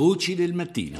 [0.00, 0.98] Voci del mattino.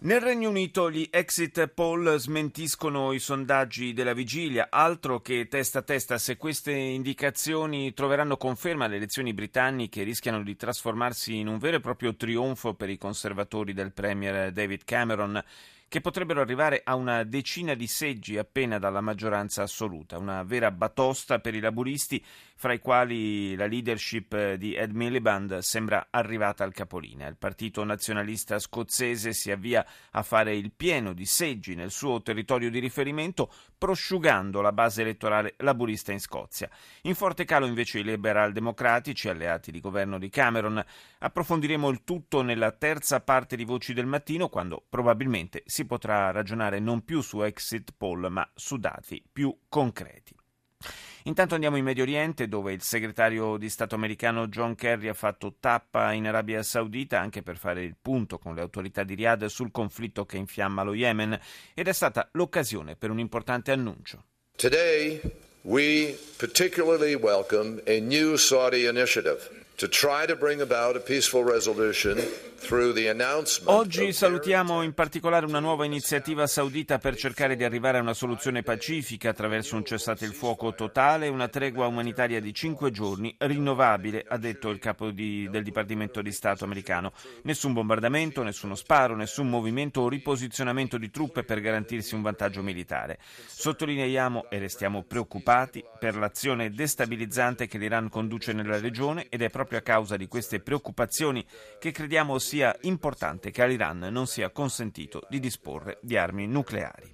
[0.00, 5.82] Nel Regno Unito gli exit poll smentiscono i sondaggi della vigilia, altro che testa a
[5.82, 11.78] testa se queste indicazioni troveranno conferma alle elezioni britanniche rischiano di trasformarsi in un vero
[11.78, 15.42] e proprio trionfo per i conservatori del Premier David Cameron
[15.88, 21.38] che potrebbero arrivare a una decina di seggi appena dalla maggioranza assoluta, una vera batosta
[21.38, 22.24] per i laburisti,
[22.58, 27.28] fra i quali la leadership di Ed Miliband sembra arrivata al capolinea.
[27.28, 32.70] Il partito nazionalista scozzese si avvia a fare il pieno di seggi nel suo territorio
[32.70, 36.68] di riferimento, prosciugando la base elettorale laburista in Scozia.
[37.02, 40.82] In forte calo invece i liberal democratici, alleati di governo di Cameron.
[41.18, 46.78] Approfondiremo il tutto nella terza parte di Voci del Mattino, quando probabilmente si potrà ragionare
[46.78, 50.34] non più su exit poll, ma su dati più concreti.
[51.24, 55.56] Intanto andiamo in Medio Oriente dove il segretario di Stato americano John Kerry ha fatto
[55.58, 59.72] tappa in Arabia Saudita anche per fare il punto con le autorità di Riyadh sul
[59.72, 61.36] conflitto che infiamma lo Yemen
[61.74, 64.22] ed è stata l'occasione per un importante annuncio.
[64.56, 65.20] Today
[65.62, 72.18] we particularly welcome a new Saudi initiative to try to bring about a peaceful resolution
[73.64, 78.62] Oggi salutiamo in particolare una nuova iniziativa saudita per cercare di arrivare a una soluzione
[78.62, 84.24] pacifica attraverso un cessate il fuoco totale e una tregua umanitaria di cinque giorni rinnovabile,
[84.26, 87.12] ha detto il capo di, del Dipartimento di Stato americano.
[87.42, 93.18] Nessun bombardamento, nessuno sparo, nessun movimento o riposizionamento di truppe per garantirsi un vantaggio militare.
[93.46, 99.78] Sottolineiamo e restiamo preoccupati per l'azione destabilizzante che l'Iran conduce nella regione ed è proprio
[99.78, 101.44] a causa di queste preoccupazioni
[101.78, 107.12] che crediamo sia importante che all'Iran non sia consentito di disporre di armi nucleari.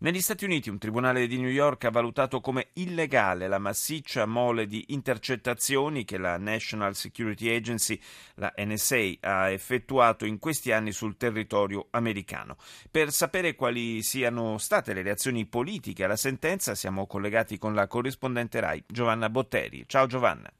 [0.00, 4.66] Negli Stati Uniti un tribunale di New York ha valutato come illegale la massiccia mole
[4.66, 7.98] di intercettazioni che la National Security Agency,
[8.34, 12.58] la NSA, ha effettuato in questi anni sul territorio americano.
[12.90, 18.60] Per sapere quali siano state le reazioni politiche alla sentenza siamo collegati con la corrispondente
[18.60, 19.84] RAI Giovanna Botteri.
[19.86, 20.52] Ciao Giovanna.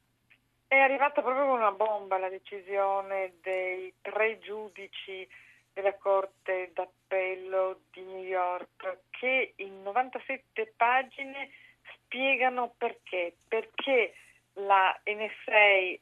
[0.68, 5.26] È arrivata proprio una bomba la decisione dei tre giudici
[5.72, 11.50] della Corte d'Appello di New York che in 97 pagine
[11.94, 13.36] spiegano perché.
[13.46, 14.14] Perché
[14.54, 16.00] la NSA eh,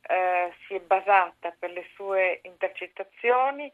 [0.66, 3.70] si è basata per le sue intercettazioni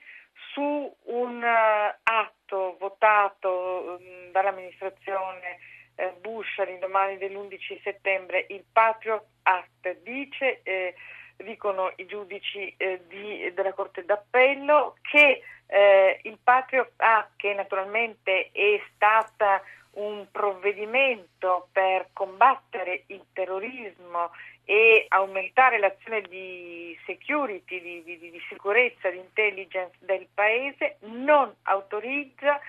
[0.52, 5.58] su un uh, atto votato um, dall'amministrazione
[6.20, 10.94] Bush all'indomani dell'11 settembre, il Patriot Act, dice, eh,
[11.36, 18.50] dicono i giudici eh, di, della Corte d'Appello, che eh, il Patriot Act, che naturalmente
[18.52, 19.62] è stata
[19.92, 24.30] un provvedimento per combattere il terrorismo
[24.64, 32.60] e aumentare l'azione di security, di, di, di sicurezza, di intelligence del Paese, non autorizza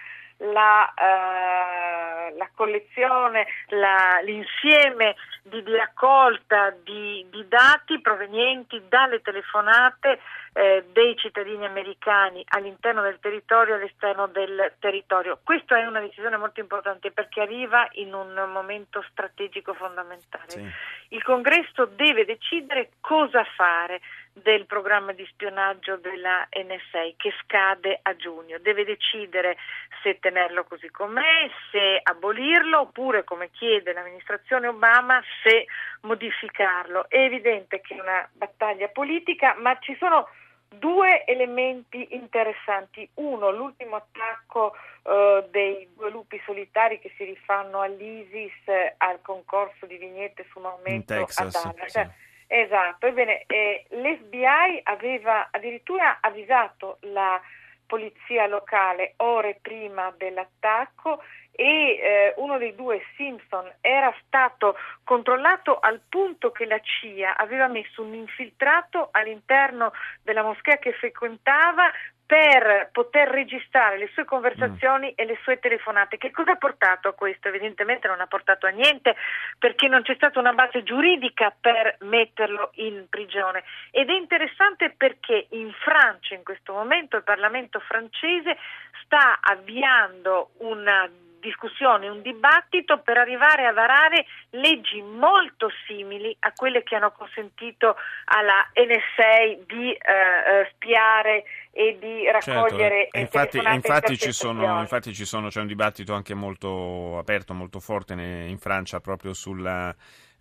[0.42, 10.20] la, eh, la collezione, la, l'insieme di, di raccolta di, di, dati provenienti dalle telefonate
[10.54, 15.40] eh, dei cittadini americani all'interno del territorio e all'esterno del territorio.
[15.44, 20.50] Questa è una decisione molto importante perché arriva in un momento strategico fondamentale.
[20.50, 20.70] Sì.
[21.10, 24.02] Il congresso deve decidere cosa fare
[24.34, 28.60] del programma di spionaggio della NSA che scade a giugno.
[28.60, 29.58] Deve decidere
[30.02, 35.66] se tenerlo così com'è, se abolirlo oppure, come chiede l'amministrazione Obama, se
[36.02, 37.10] modificarlo.
[37.10, 40.28] È evidente che è una battaglia politica, ma ci sono
[40.74, 43.08] due elementi interessanti.
[43.16, 44.74] Uno, l'ultimo attacco
[45.04, 50.60] eh, dei due lupi solitari che si rifanno all'ISIS eh, al concorso di vignette su
[51.06, 51.92] Texas, a Dallas.
[51.92, 52.30] Sì.
[52.48, 57.42] Esatto, ebbene, eh, l'FBI aveva addirittura avvisato la
[57.86, 61.22] polizia locale ore prima dell'attacco
[61.52, 67.68] e eh, uno dei due Simpson era stato controllato al punto che la CIA aveva
[67.68, 69.92] messo un infiltrato all'interno
[70.24, 71.92] della moschea che frequentava
[72.32, 75.14] per poter registrare le sue conversazioni mm.
[75.16, 76.18] e le sue telefonate.
[76.18, 77.50] Che cosa ha portato a questo?
[77.50, 79.18] Evidentemente non ha portato a niente
[79.60, 83.66] perché non c'è stata una base giuridica per metterlo in prigione.
[83.92, 88.56] Ed è interessante perché in Francia in questo momento il Parlamento francese
[89.04, 91.10] sta avviando una
[91.42, 97.96] discussione, un dibattito per arrivare a varare leggi molto simili a quelle che hanno consentito
[98.26, 101.44] alla NSA di eh, eh, spiare
[101.74, 103.18] e di raccogliere certo.
[103.18, 108.14] infatti, infatti, ci sono, infatti ci sono, c'è un dibattito anche molto aperto, molto forte
[108.14, 109.94] in Francia proprio sulla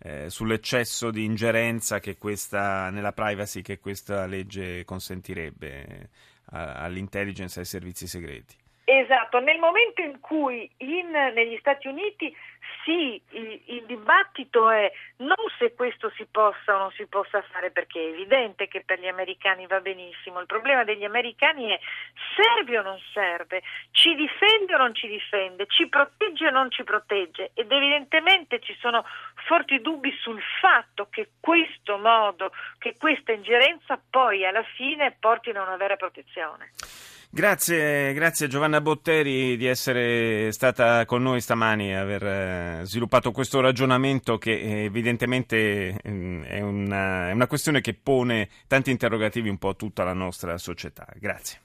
[0.03, 6.09] eh, sull'eccesso di ingerenza che questa, nella privacy che questa legge consentirebbe
[6.53, 8.55] all'intelligence e ai servizi segreti.
[8.93, 12.35] Esatto, nel momento in cui in, negli Stati Uniti
[12.83, 17.71] sì, il, il, dibattito è non se questo si possa o non si possa fare,
[17.71, 21.79] perché è evidente che per gli americani va benissimo, il problema degli americani è
[22.35, 23.61] serve o non serve,
[23.91, 27.51] ci difende o non ci difende, ci protegge o non ci protegge?
[27.53, 29.05] Ed evidentemente ci sono
[29.47, 35.67] forti dubbi sul fatto che questo modo, che questa ingerenza poi alla fine portino a
[35.67, 36.71] una vera protezione.
[37.33, 43.61] Grazie, grazie Giovanna Botteri di essere stata con noi stamani e aver eh, sviluppato questo
[43.61, 49.69] ragionamento che evidentemente mm, è una, è una questione che pone tanti interrogativi un po'
[49.69, 51.07] a tutta la nostra società.
[51.15, 51.61] Grazie.